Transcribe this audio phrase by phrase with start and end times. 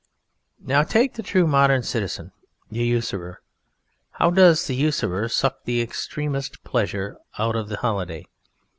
[0.65, 2.31] Now take the true modern citizen,
[2.71, 3.39] the usurer.
[4.13, 8.25] How does the usurer suck the extremest pleasure out of his holiday?